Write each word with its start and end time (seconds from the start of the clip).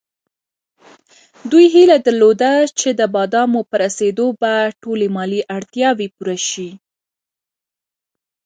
دوی 1.51 1.65
هیله 1.73 1.97
درلوده 2.05 2.51
چې 2.79 2.89
د 2.99 3.01
بادامو 3.15 3.61
په 3.69 3.75
رسېدو 3.83 4.27
به 4.41 4.53
ټولې 4.81 5.07
مالي 5.15 5.41
اړتیاوې 5.57 6.07
پوره 6.15 6.37
شي. 6.49 6.69